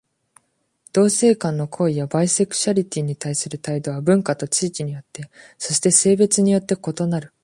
[0.93, 7.33] 同性間の行為やバイセクシャリティに対する態度は、文化と地域によって、そして性別によって異なる。